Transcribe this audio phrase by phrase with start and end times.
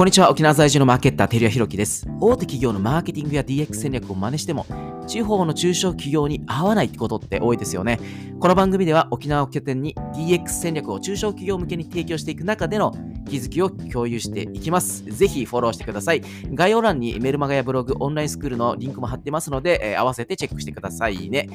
[0.00, 2.08] こんにちは、沖縄在住のマーケッター、照屋弘樹です。
[2.22, 4.64] 大手企業のマーケティングや DX 戦略を真似しても、
[5.06, 8.00] 地方の中小企業に合わないってことって多いですよね。
[8.40, 12.94] この番組では沖縄を拠点に DX 戦略を中小企業向けに提供していく中での
[13.28, 15.04] 気づきを共有していきます。
[15.04, 16.22] ぜひフォローしてください。
[16.54, 21.46] 概要欄にメルマガやブログ、オンラインスクールのリンクも貼ってますので、えー、合わせてチェックしてくださいね。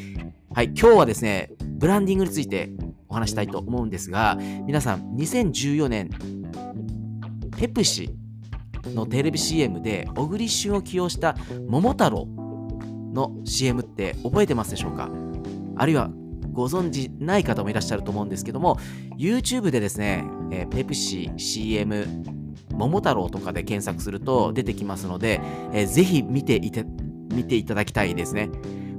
[0.54, 2.70] はい、今日はですね、ブランディングについて
[3.09, 4.38] お話したいと思うんですが、
[4.68, 6.12] 皆さん、2014年、
[7.58, 8.16] ペプシ
[8.94, 11.35] のテレビ CM で小栗旬を起用した
[11.67, 12.27] 桃太郎
[13.13, 15.09] の CM って覚えてますでしょうか？
[15.77, 16.09] あるいは
[16.52, 18.77] ご存知ない方もいらっしゃると思うんですけども
[19.17, 22.08] YouTube でですね、えー、ペプシ CM
[22.71, 25.41] 桃太郎とかで検索すると出てきますので、
[25.73, 26.86] えー、ぜひ見ていて
[27.33, 28.49] 見ていただきたいですね。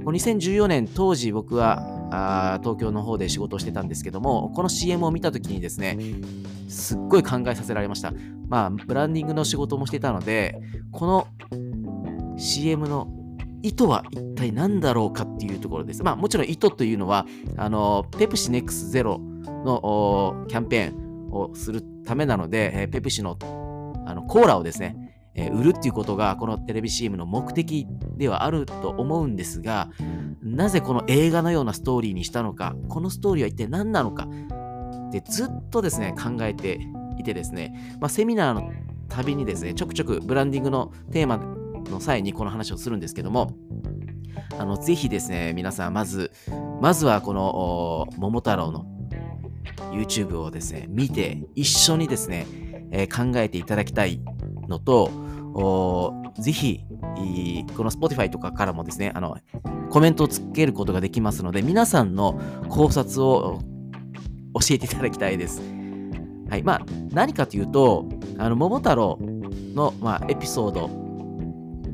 [0.04, 5.98] 2014年当時僕はあ東京の方で仕事をしてたんですけども、この CM を見たときにですね、
[6.68, 8.12] すっごい考えさせられました。
[8.48, 10.60] まあ、ブランディングの仕事もしてたので、
[10.92, 11.26] この
[12.36, 13.08] CM の
[13.62, 16.02] 意図は一体何だろうかっていうところです。
[16.02, 23.36] まあ、もちろん意図というのは、あの、ペプシネックスゼロのキャンペーンをするためなので、えペプシの
[24.06, 25.05] あのコーラをですね、
[25.36, 29.90] え売るっていうことがこのテレビ CM の目的ではあると思うんですが、
[30.42, 34.26] なぜこの映画のようなストーリーにしたのか、このストーリーは一体何なのか
[35.08, 36.80] ってずっとですね、考えて
[37.18, 38.72] いてですね、まあ、セミナーの
[39.08, 41.38] たびにですね、ちょくちょくブランディングのテーマ
[41.90, 43.54] の際にこの話をするんですけども、
[44.58, 46.32] あのぜひですね、皆さん、まず、
[46.80, 48.86] まずはこの桃太郎の
[49.92, 52.46] YouTube をですね、見て、一緒にですね、
[52.90, 54.20] えー、考えていただきたい
[54.68, 55.10] のと、
[56.38, 56.80] ぜひ、
[57.76, 59.38] この Spotify とかからもですね、あの、
[59.90, 63.60] コメントをつけることができますので、皆さんの考察を
[64.54, 65.62] 教えていただきたいです。
[66.50, 66.62] はい。
[66.62, 68.06] まあ、何かというと、
[68.38, 69.18] あの、桃太郎
[69.74, 70.90] の、まあ、エピソード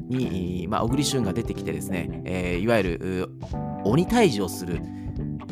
[0.09, 3.29] に、まあ、小栗旬が出てきてですね、えー、いわゆる、
[3.85, 4.81] 鬼退治をする、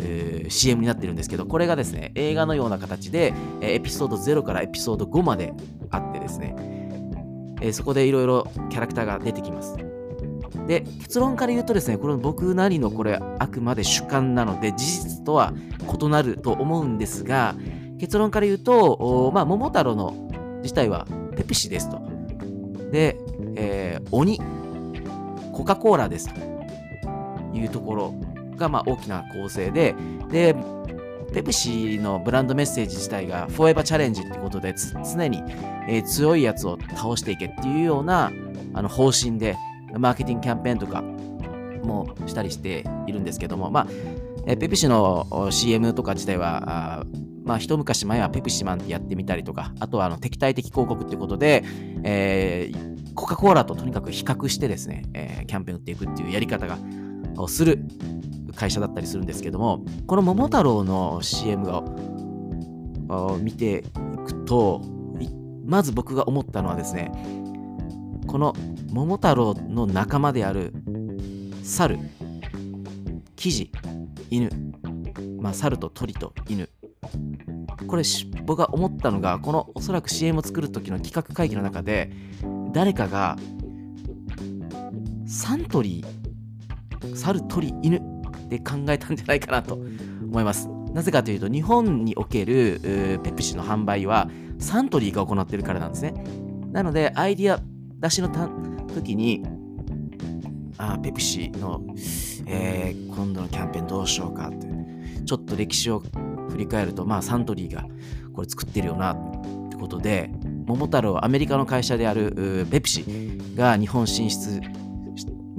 [0.00, 5.54] えー、CM になってるんですけど、これがですね、映画のような形で、エピソード0からエピソード5まで
[5.91, 6.79] あってですね、
[7.60, 9.76] え、そこでいろいろキャラクターが出てきます。
[10.66, 15.53] で、結論から言うとですね、これ僕なりのこれあくまで主観なので、事実とは
[16.00, 17.54] 異なると思うんですが、
[17.98, 20.28] 結論から言うと、まあ、桃太郎の
[20.62, 21.06] 自体は
[21.37, 22.00] ペプシですと。
[22.91, 23.19] で、
[23.56, 24.41] えー、鬼、
[25.53, 26.41] コカ・コーラですと
[27.53, 28.15] いうところ
[28.56, 29.94] が、まあ、大きな構成で、
[30.31, 30.56] で、
[31.32, 34.74] ペプシのブランドメッセージ自体がフォーエバーチャレンジってことで
[35.14, 35.42] 常に、
[35.88, 38.32] えー、強いやつを倒していけっていうような
[38.74, 39.56] あの方針で
[39.98, 41.02] マーケティングキャンペーンとか
[41.82, 43.86] もしたりしているんですけども、まあ、
[44.46, 47.04] えー、ペプシの CM とか自体は、あ
[47.44, 51.64] まあ、一昔前はペプシマンってやってみたりとか、あとはあの敵対的広告ってことで、
[52.04, 56.78] えー、コカ・コーラととにかく比較してですね、えー、キャンペーン打っていくっていうやり方が
[57.36, 57.78] をする
[58.54, 63.82] 会社だったりするんですけども、この桃太郎の CM を見てい
[64.24, 64.82] くと、
[65.64, 67.12] まず僕が思ったのはですね、
[68.26, 68.54] この
[68.92, 70.72] 桃太郎の仲間である
[71.62, 71.98] 猿、
[73.36, 73.70] キジ、
[74.30, 74.50] 犬、
[75.41, 76.68] まあ、猿と鳥と犬。
[77.86, 78.02] これ
[78.44, 82.10] 僕が思ったのが、このおそらく CM を作る時の企画会議の中で、
[82.72, 83.36] 誰かが
[85.26, 86.19] サントリー、
[87.20, 88.00] 猿、鳥、犬
[88.48, 90.69] で考えたんじゃないかなと思います。
[90.92, 92.81] なぜかというと、日本における
[93.22, 96.14] ペプシの販売はサントリーが行ってるからなんですね。
[96.72, 97.60] なので、アイディア
[98.00, 98.48] 出しのた
[98.94, 99.42] 時に、
[100.78, 101.82] あペプシの、
[102.47, 104.66] えー、今度のキャンペーンどうしようかって、
[105.25, 106.03] ちょっと歴史を
[106.48, 107.84] 振り返ると、まあ、サントリーが
[108.32, 110.30] これ作ってるよなってことで、
[110.66, 113.04] 桃太郎、アメリカの会社であるペプシ
[113.54, 114.60] が日本進出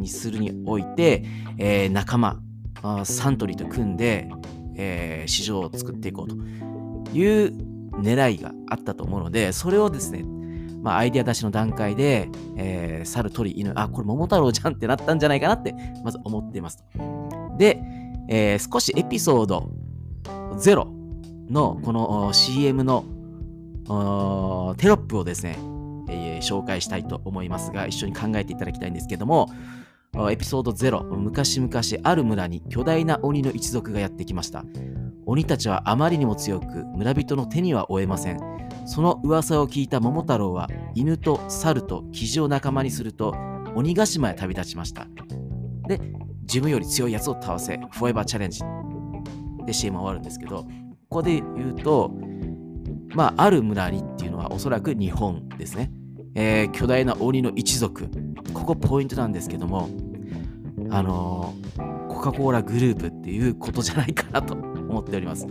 [0.02, 1.24] にするにおいて、
[1.58, 2.40] えー、仲間、
[3.04, 4.30] サントリーと組んで、
[4.76, 6.36] えー、市場を作っていこうと
[7.18, 7.54] いう
[7.94, 10.24] 狙いがあったと思うので、それをですね、
[10.82, 16.84] まあ、アイデア出しの段階で、えー、猿、鳥、犬、あ、これ桃太郎じゃんってなったんじゃないかなって、まず思っています。
[17.58, 17.82] で、
[18.28, 19.70] えー、少しエピソード
[20.54, 20.88] 0
[21.50, 23.06] のこの CM の
[24.78, 25.58] テロップをですね、
[26.10, 29.50] えー、紹介したいと思いますが、一緒に考えていただきたいんですけども、
[30.30, 31.72] エピソード0昔々
[32.04, 34.66] ある村に巨大な鬼の一族がやってきました。
[35.26, 38.40] 鬼たちはあまりにも強く村人の手には負えません。
[38.86, 43.34] その噂を聞いた桃太郎は犬と猿とキジを仲間にすると
[43.74, 45.08] 鬼ヶ島へ旅立ちました。
[45.88, 46.02] で
[46.42, 48.62] 自分より強いやつを倒せフォーエバーチャレンジ。
[49.66, 50.68] で CM 終わるんですけどこ
[51.10, 52.12] こで言うと
[53.16, 55.90] まあある村にっていうのはおそらく日本ですね。
[56.36, 58.08] えー巨大な鬼の一族。
[58.54, 59.90] ここポイントなんですけども、
[60.90, 65.48] あのーコカ・コーラグループっていうことじゃないかなと思っております。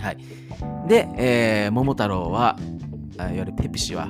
[0.00, 0.18] はい。
[0.88, 2.56] で、えー桃太郎は、
[3.18, 4.08] あいわゆるペプシは、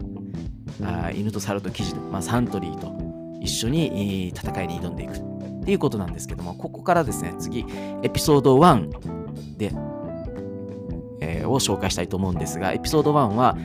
[0.83, 2.93] あ犬と猿とキジと、まあ、サントリーと
[3.41, 7.65] 一緒に戦いに挑んでいくっていうことなんですけども、ここからですね、次、
[8.03, 9.73] エピソード1で、
[11.21, 13.57] えーを紹介したいと思うんですが、エピソード1は、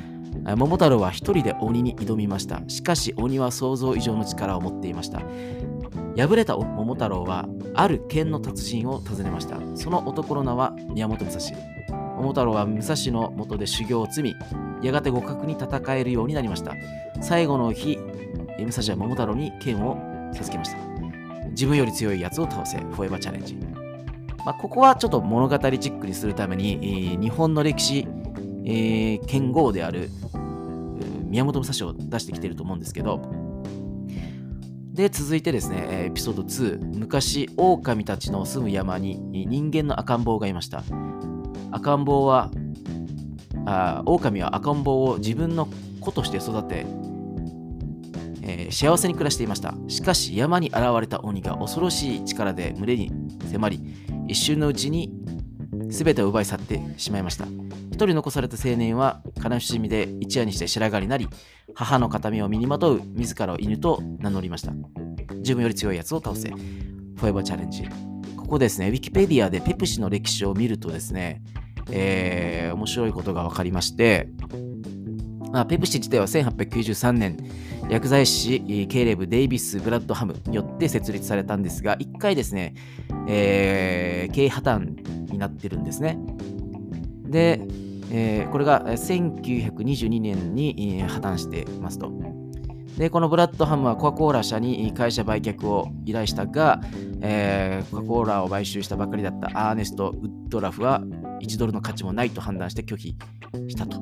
[0.45, 2.61] 桃太郎は一人で鬼に挑みました。
[2.67, 5.21] しかし鬼は想像以上の力を持っていました。
[6.15, 9.57] 敗れた桃太郎は、ある剣の達人を訪ねました。
[9.75, 11.41] その男の名は宮本武蔵。
[12.17, 14.35] 桃太郎は武蔵の下で修行を積み、
[14.85, 16.73] やがて互角に戦えるようになりました。
[17.21, 17.97] 最後の日、
[18.59, 19.97] 武蔵は桃太郎に剣を
[20.33, 20.77] 授けました。
[21.49, 23.55] 自分より強いやつを倒せ、フォーエバーチャレンジ。
[24.45, 28.07] まあ、ここはちょっと物語チックにするために、日本の歴史、
[28.65, 30.09] えー剣豪である
[31.25, 33.21] 宮本武蔵を出してきてると思うんですけど、
[34.93, 36.99] で、続いてですね、エピソード2。
[36.99, 40.83] 昔、狼たちの住む山に人間の赤ん坊がいました。
[41.71, 42.51] 赤ん坊は、
[43.65, 45.67] あ狼は赤ん坊を自分の
[45.99, 46.85] 子として育て、
[48.43, 49.73] えー幸せに暮らしていました。
[49.87, 53.11] しかし山に現れた鬼が恐ろしい力で群れに
[53.51, 53.81] 迫り、
[54.27, 55.11] 一瞬のうちに
[55.87, 57.47] 全てを奪い去ってしまいました。
[57.93, 61.29] 一人残された青年は悲しみで一夜にして白髪になり、
[61.75, 64.73] 母の形見を身にまとう自らを犬と名乗りました。
[65.35, 66.49] 自分より強いやつを倒せ。
[66.49, 67.87] フォーエバーチャレンジ。
[68.35, 71.43] ここですね、ウィキペディアでペプシの歴史を見るとですね、
[71.91, 74.27] えー面白いことが分かりまして、
[75.51, 77.37] まあ、ペプシ自体は1893年、
[77.91, 82.73] 薬剤師、えーケイレブ・デイビス・ブラッドハムによって設立されたんですが、一回ですね、
[83.27, 86.17] えー経営破綻になってるんですね。
[87.33, 87.59] で、
[88.11, 92.11] えーこれが1922年にえー破綻していますと。
[92.97, 96.79] で、このブラッドハムはコカ・コーラ社に会社売却を依頼したが、
[97.21, 101.01] えーコカ・コーラを買収したばかりだったアーネスト・ウッドラフは
[101.41, 103.15] 1ドルの価値もないと判断して拒否
[103.67, 103.99] したと。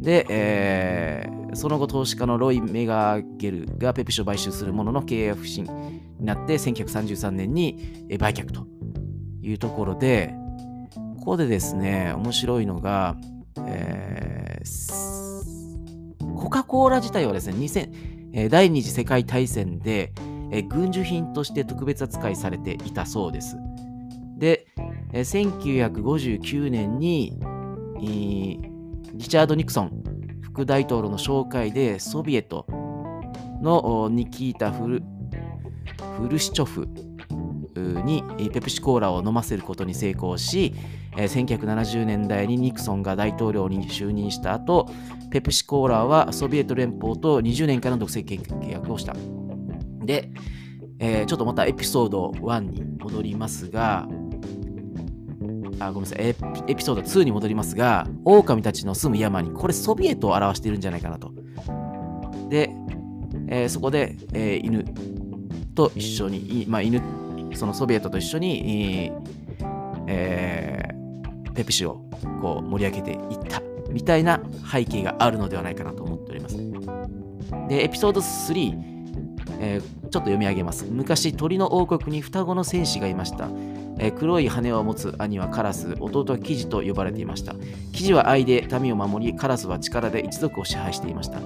[0.00, 5.64] で、えーその後投資家のロイ・メガゲルがペプシを買収するものの経営不振
[6.18, 8.66] になって1933年に売却と
[9.42, 10.34] いうところで、
[11.22, 13.16] ここでですね、面白いのが、
[13.64, 15.02] えー
[16.36, 20.12] コカ・コーラ自体はですね、2000第二次世界大戦で、
[20.50, 23.56] え軍需品として特別扱いされていたそうです。
[24.36, 24.66] で、
[25.12, 27.38] えー1959年に、
[28.00, 28.58] リ
[29.20, 30.02] チャード・ニクソン
[30.40, 32.66] 副大統領の紹介でソビエト
[33.62, 35.04] のニキータ・フル
[36.18, 36.88] フルシチョフ
[38.04, 40.74] にペプシコーラを飲ませることに成功し、
[41.16, 44.88] えー1970年代にニクソンが大統領に就任した後、
[45.30, 49.14] ペプシコーラはソビエト連邦と20年間の独占契約をした。
[50.04, 50.30] で、
[50.98, 54.08] えーちょっとまたエピソード1に戻りますが、
[55.80, 61.32] あごめんなさいエピ、エピソード2に戻りますが、狼たちの住む山に、これソビエトを表しているんじゃないかなと。
[62.48, 62.70] で、
[63.48, 64.84] えーそこで、えー犬
[65.74, 67.00] と一緒に、まあ、犬、
[67.54, 69.10] そのソビエトと一緒に、
[70.06, 70.91] えー
[71.54, 72.04] ペプシを
[72.40, 73.18] こう盛り上げていっ
[73.48, 74.40] たみたいな
[74.70, 76.56] 背景があるのではないかなと思っております。
[77.68, 78.74] で、エピソード3、
[79.60, 80.84] えーちょっと読み上げます。
[80.90, 83.48] 昔、鳥の王国に双子の戦士がいました。
[83.98, 87.54] えー黒い羽を持つ兄はカラス、弟はキジと呼ばれていました。
[87.92, 91.38] キジは愛で民を守り、カラスは力で一族を支配していました。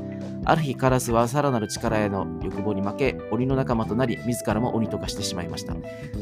[0.49, 5.75] ある日、カラスはさらなる力への欲望に負け、鬼の仲間となり、自らも鬼と化してしまいました。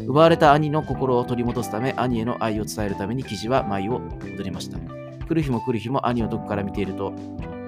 [0.06, 4.78] 奪われた兄の心を取り戻すため、兄への愛を伝えるためにキジは舞を戻りました。
[5.26, 7.12] 来る日も来る日も兄をどこから見ていると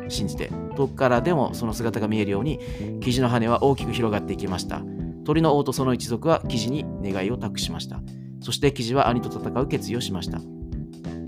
[0.09, 2.59] 信じて、遠くからでもその姿が見えるように、
[3.03, 4.81] キジの羽は大きく広がっていきました。
[5.27, 8.01] 鳥の王とその一族はキジに願いを託しました。
[8.41, 10.41] そしてキジは兄と戦う決意をしました。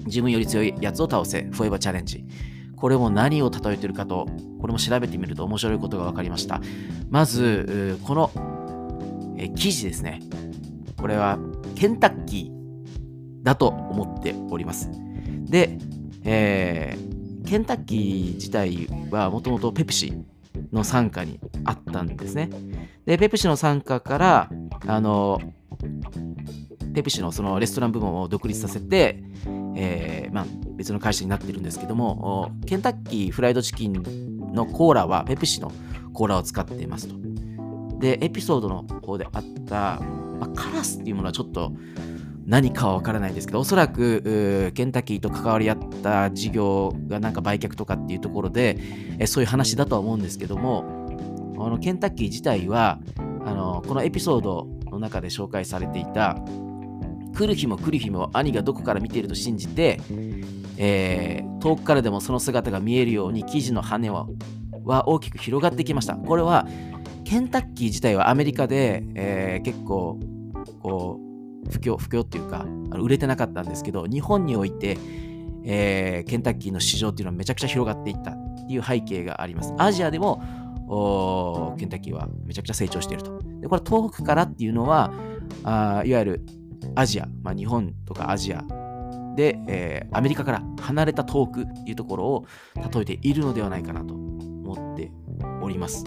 [0.06, 2.24] 自分より強いやつを倒せ、フォエバーチャレンジ。
[2.80, 4.26] これも何を例えているかと、
[4.60, 6.60] これも調べてみると面白いことが分かりました。
[7.10, 8.30] まず、この、
[9.36, 10.20] え記事ですね。
[10.96, 11.38] これは
[11.76, 14.90] ケンタッキーだと思っております。
[15.46, 15.78] で、
[16.24, 17.18] えー
[17.48, 20.12] ケンタッキー自体はもともとペプシ
[20.70, 22.50] の傘下にあったんですね。
[23.06, 24.50] で、ペプシの傘下から、
[24.86, 25.40] あの、
[26.94, 29.22] ペプシのそのレストラン部門を独立させて、
[29.76, 33.92] えーまあ、別の会社になってるんですけども、おケンタッキーフライドチキン
[34.52, 35.72] のコーラはペプシの
[36.12, 37.14] コーラを使っていますと。
[37.98, 40.00] で、エピソードの方であった、
[40.40, 41.72] まあ、カラスっていうものはちょっと、
[42.48, 48.78] 何かはわからないんですけど、おそらくケンタッキーと関わり合った事業がなんか売却とかっていうところで、
[49.18, 51.06] えそういう話だとは思うんですけども、
[51.58, 53.00] あのケンタッキー自体は
[53.44, 56.38] あのこのエピソードの中で紹介されていた
[57.34, 60.00] 来る日も来る日も兄がどこから見ていると信じて、
[60.76, 64.26] えー、遠くからでもその姿が見えるように生地の羽は
[64.84, 66.14] は大きく広がってきました。
[66.14, 66.66] これは
[67.24, 70.18] ケンタッキー自体はアメリカで、えー、結構
[70.80, 71.20] こ
[71.66, 74.96] う不況不況っていうか売れてなかったんですけど日本において、
[75.64, 79.74] えー、ケンタッキーの市場っていうのはめちゃくちゃ広がっていったっていう背景があります。
[79.76, 80.42] アジアでも
[81.78, 83.42] ケンタッキーはめちゃくちゃ成長していると。
[83.60, 85.12] でこれ遠くからっていうのは
[85.64, 86.46] あいわゆる
[86.94, 88.64] アジア、まあ、日本とかアジア
[89.36, 92.46] で、えー、アメリカから離れた遠くっていうところを
[92.92, 95.12] 例えているのではないかなと思って
[95.62, 96.04] おります。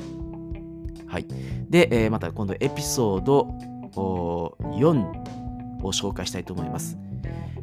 [1.08, 1.26] はい。
[1.70, 3.48] で、えー、また今度エピソード
[3.94, 6.98] 4を紹介したいと思います。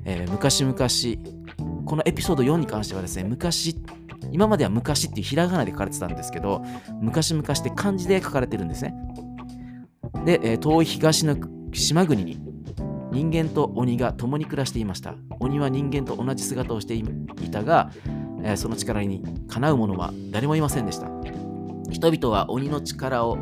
[0.04, 0.76] えー、昔々、
[1.84, 3.76] このエピソード4に関してはですね、昔、
[4.32, 6.62] 今までは昔っていうひらがなで書かれてたんですけど、
[7.00, 8.94] 昔々って漢字で書かれてるんですね。
[10.24, 11.36] で、えー、遠い東の
[11.72, 12.47] 島国に
[13.10, 15.14] 人間と鬼が共に暮らしていました。
[15.40, 17.04] 鬼は人間と同じ姿をしてい
[17.50, 17.90] たが、
[18.42, 21.08] えー、その力にかなう者は誰もいませんでした。
[21.90, 23.38] 人々は鬼の力を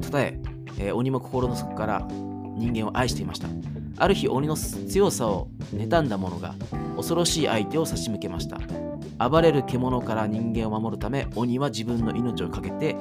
[0.00, 0.40] たたえ
[0.78, 2.06] えー、鬼も心の底から
[2.56, 3.48] 人間を愛していました。
[3.98, 6.54] ある日、鬼の強さを妬んだ者が
[6.96, 8.58] 恐ろしい相手を差し向けました。
[9.28, 12.96] 暴れる獣から人間を守るため、鬼は自分の命を懸けて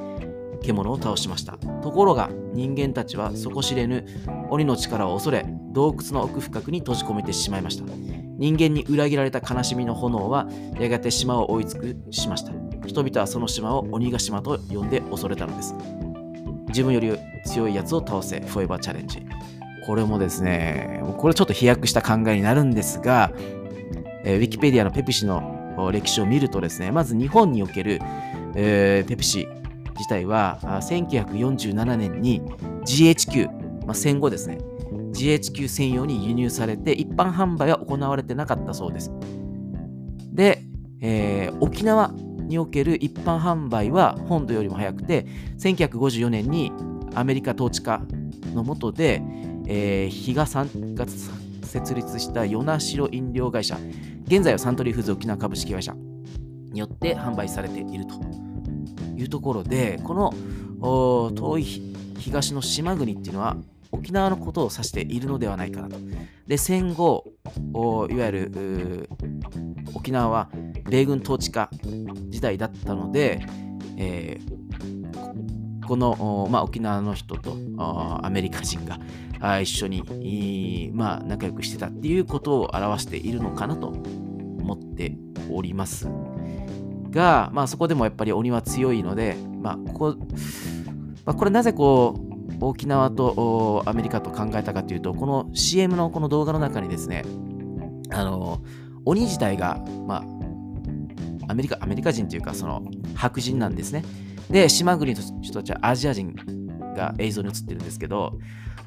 [0.66, 1.58] 獣を倒しました。
[1.82, 4.06] ところが、人間たちは底知れぬ
[4.50, 7.86] 鬼の力を恐れ、洞窟の奥深くに閉じ込めてしまいました。
[8.38, 10.48] 人間に裏切られた悲しみの炎は、
[10.80, 12.52] やがて島を追い尽くしました。
[12.86, 15.76] 人々はその島を鬼ヶ島と呼んで恐れたのです。
[16.68, 19.26] 自分より強いやつを倒せ、フォーエバーチャレンジ。
[19.86, 23.32] これもですね、これちょっと飛躍した考えになるんですが、
[24.26, 28.00] えー、ウィキペディアのペプシの歴史を見るとですね、まず日本における、
[28.56, 29.48] えー、ペプシ
[29.96, 32.42] 自体は1947年に
[32.86, 34.58] GHQ、まあ、戦後ですね、
[35.14, 39.12] GHQ 専用に輸入されて一般販売は行われてなかったそうです。
[40.34, 40.62] で、
[41.02, 42.12] えー、沖縄
[42.48, 45.26] における一般販売は本土よりも早くて、
[45.58, 46.72] 1954年に
[47.16, 48.02] アメリカ統治下
[48.54, 49.22] の下で、
[49.68, 51.06] えー、比嘉さんが
[51.64, 53.78] 設立した与那城飲料会社、
[54.28, 55.96] 現在はサントリーフーズ沖縄株式会社
[56.72, 58.05] によって販売されている
[59.26, 61.64] いうところで、この遠い
[62.20, 63.58] 東の島国っていうのは
[63.92, 65.98] 沖縄のことを指しているのではないかなと。
[66.48, 67.26] で、戦後、
[67.74, 69.10] いわゆる
[69.94, 70.50] 沖縄は
[70.90, 71.70] 米軍統治下
[72.30, 73.46] 時代だったので、
[73.98, 79.00] えー、この、まあ、沖縄の人とアメリカ人が
[79.62, 85.16] 一緒に、まあ、仲良くしてたっていうことを表しているのかなと思って
[85.50, 86.08] おります
[87.16, 90.16] が、まあ、そこでもやっぱり鬼は強いので、まあ、ここ、
[91.26, 92.14] まあ、これなぜこ
[92.62, 97.24] う沖縄とアメリカと考えたかというと、この CM のこの動画の中にですね、
[98.12, 98.62] あの、
[99.06, 100.24] 鬼自体が、ま
[101.48, 102.84] あ、アメリカ、アメリカ人というか、その
[103.16, 104.04] 白人なんですね。
[104.50, 106.36] で、島国の人たちはアジア人
[106.96, 108.38] が映像に映ってるんですけど、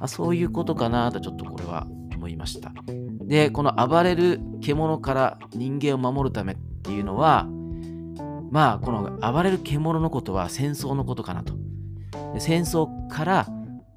[0.01, 2.73] あそういうことかなとちょっとこれは思いました。
[3.23, 7.49] で、この暴れる獣から人間を守るためっていうのは、
[8.51, 11.55] まあ、この暴れる獣のことは戦争のことかなと。
[12.39, 13.47] 戦争から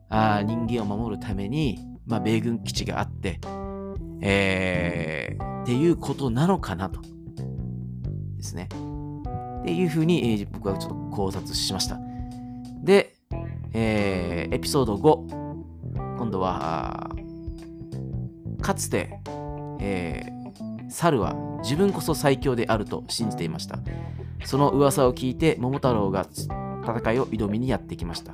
[0.10, 3.40] あ人間を守るために、まあ、米軍基地があって、
[4.22, 7.02] えー、っていうことなのかなと。
[8.38, 8.68] ですね。
[9.62, 12.00] っていうふうに、えー、僕はちょっと考察しました。
[12.84, 13.14] で、
[13.74, 15.42] えー、エピソード5。
[16.18, 17.10] 今度は、
[18.62, 19.20] かつて、
[19.80, 23.80] えー、猿は自分こそ最強であると信じていました。
[24.44, 26.28] その噂を聞いて桃太郎が
[26.84, 28.34] 戦いを挑みにやってきました。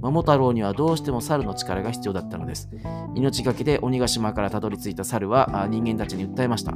[0.00, 2.68] 桃太郎にはどうしても猿の力が必要だったのです。
[3.14, 6.72] 命がけで鬼ヶ島からたどり着いた猿は人間たちに訴えました。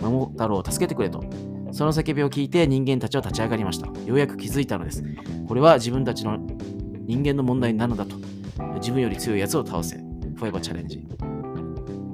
[0.00, 1.24] 桃太郎を助けてくれと。
[1.72, 3.86] その叫びを聞いて人間たちは立ち上がりました。
[3.86, 5.02] ようやく気づいたのです。
[5.48, 6.38] これは自分たちの
[7.06, 8.16] 人間の問題なのだと。
[8.76, 9.96] 自分より強いやつを倒せ。
[9.96, 11.04] フォーエバーチャレンジ。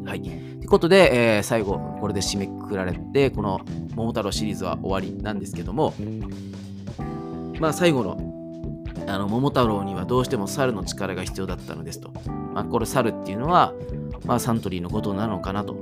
[0.06, 0.49] はい。
[0.70, 3.60] ということで、えー、最後、これで締めくくられて、この
[3.96, 5.94] 桃太郎シリーズは終わりなんですけども、
[7.58, 8.16] まあ最後の
[9.08, 12.12] あの桃太郎にはどうしても猿の力が必要だったのですと。
[12.54, 13.74] まあ、これ猿っていうのは、
[14.24, 15.74] まあ、サントリーのことなのかなと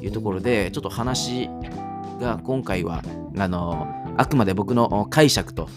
[0.00, 1.50] いうところで、ちょっと話
[2.18, 3.02] が今回は、
[3.36, 5.68] あの、あくまで僕の解釈と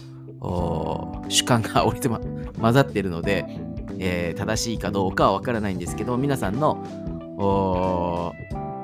[1.28, 3.44] 主観が折り混ざってるので、
[3.98, 6.82] えー、正しいかどうかはわからないんですけど、皆さんの
[7.38, 8.34] こ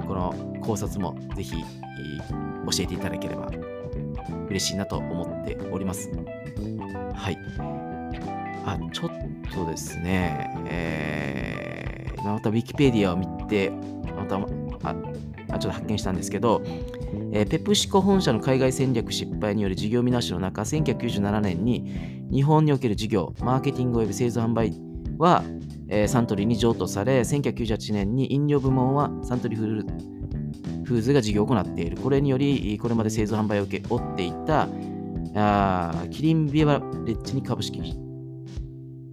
[0.09, 3.51] の考察もぜひ教えていただければ
[4.49, 6.11] 嬉しいなと思っております。
[7.15, 7.39] はい。
[8.67, 9.11] あ、ちょっ
[9.53, 13.71] とですね、えー、また Wikipedia を見て、
[14.17, 16.63] また、あ、ちょっと発見したんですけど、
[17.33, 24.73] えー、ペプシコ本社の海外戦略失敗による事業見直しの中、1997年に日本における事業、マーケティング及び製造販売
[25.19, 25.45] は、
[25.89, 29.87] えー、サントリーに譲渡され、1998年に飲料部門はサントリーフル
[30.85, 31.97] フーズが事業を行っている。
[31.97, 34.69] これにより、これまで製造販売を受け負っていた
[35.37, 36.79] あキリンビバレ
[37.13, 37.81] ッジに株式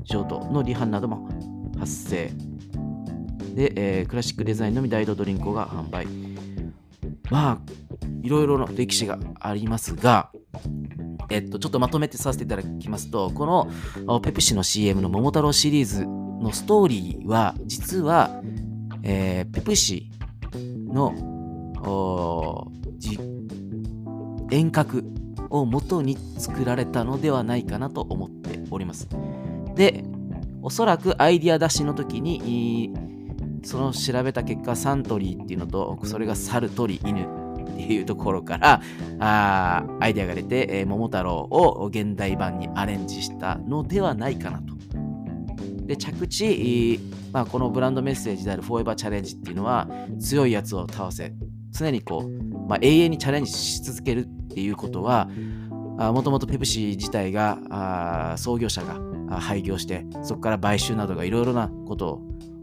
[0.04, 1.28] 譲渡の離反なども
[1.80, 2.32] 発生。
[3.56, 6.08] で、えー、クラシックデザインのみ大道ドリンクが販売。
[7.30, 7.60] まあ、
[8.22, 10.32] いろいろな歴史がありますが、
[11.30, 13.46] えっと、ちょっとまとめてさせていただきますと、こ
[14.06, 16.06] のペプシの CM の桃太郎シリーズ
[16.42, 18.42] のストーリーは、実は、
[19.04, 20.12] えー、ペプシ
[20.88, 21.14] の
[24.52, 25.04] 遠隔
[25.50, 29.08] を元に作られたのではないかなと思っております。
[29.76, 30.04] で、
[30.62, 32.94] おそらくアイディア出しの時に、
[33.64, 38.82] その調べた結果、サントリーっていうのと、それが猿、鳥、犬っていうところから
[39.20, 44.71] あアイデアが出て、えー、桃太郎を現代版にアレンジしたのではないかなと。
[45.92, 47.00] で着地、
[47.34, 49.90] まあ、このブランドメッセージであるフォーエバーチャレンジっていうのは
[50.22, 51.34] 強いやつを倒せ
[51.72, 55.28] 常にこう、まあ、永遠にチャレンジし続けるっていうことは
[55.98, 62.22] もともとペプシ自体が創業者が廃業してそこから買収などがいろいろなことを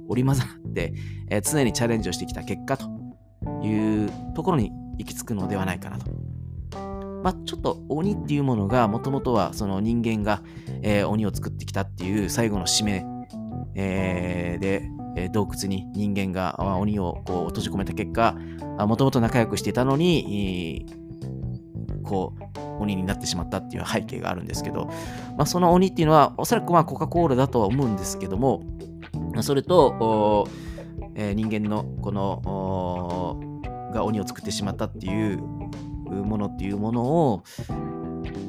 [0.08, 0.94] 織り交ざって、
[1.28, 2.86] えー、常にチャレンジをしてきた結果と
[3.62, 6.10] いうところに行き着くのではないかなと。
[7.22, 10.40] まあ、ちょっと鬼っていうものがもともとはその人間が、
[10.82, 13.04] えー、鬼を作ってきたっていう最後の使命、
[13.80, 18.36] えー、で、えー、洞窟に人間が鬼をこう閉じ込めた結果
[18.86, 20.86] もともと仲良くしていたのに、
[22.02, 24.86] こう鬼になってしまったっていう背景があるんですけど、
[25.36, 28.62] まあ、その鬼っていうのはおそらくまあコカ・コーラだとは思うんですけども
[29.42, 30.48] それと、
[31.14, 33.40] えー、人間のこの
[33.92, 35.38] が鬼を作ってしまったっていう
[36.08, 37.42] ものっていうものを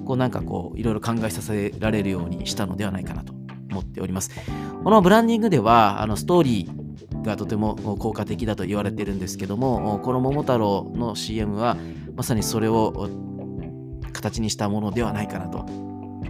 [0.06, 3.39] こうなんかこういろいろ考えさせられるようにしたのではないかなと。
[3.70, 4.32] 思っております。
[4.84, 11.78] このブランディングではあのストーリーがとても効果的だと言われてるんですけどもこの桃太郎の CM は
[12.16, 13.10] まさにそれを
[14.14, 15.66] 形にしたものではないかなと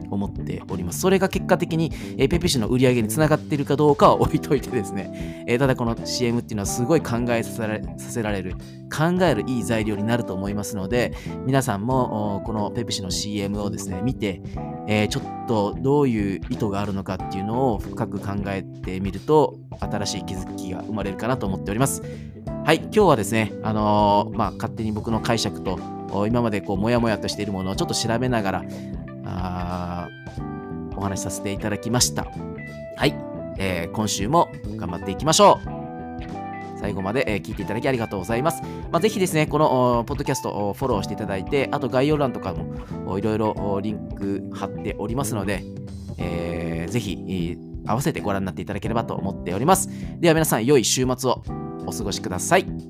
[0.09, 0.99] 思っております。
[0.99, 8.55] それが結果的に、えー、ペペシの売り上げにつながっているかどうかは置いといてですね、えー、ただこの CM っていうのはすごい考えさせられさせられる、
[8.89, 11.13] 考えるいい材料になると思いますので、
[11.45, 14.41] 皆さんもこのペペシの CM をですね、見て、
[14.87, 22.01] えー、ちょっとどういう意図があるのかっていうのを深く考えてみると、新しい気づきが生まれるかなと思っております。
[22.65, 25.79] はい、今日はですね、あのー、まあ、勝手に僕の解釈と、
[26.27, 28.63] 今までこう、もやもやとしているものをちょっと調べながら、
[29.25, 29.98] あ
[30.99, 32.27] お話しさせていただきました。
[32.97, 33.15] はい、
[33.57, 35.79] えー、今週も頑張っていきましょう。
[36.79, 38.61] 最後まで、え、聞いていただきありがとうございます。
[38.91, 45.63] まあ、ぜひですね、このポッドキャストをフォローしていただいて、あと概要欄とかもいろいろリンク貼っておりますので、
[46.17, 49.89] えー、ぜひ、合わせてご覧になっていただければと思っております。
[50.19, 51.43] では皆さん、良い週末を
[51.85, 52.88] お過ごしください。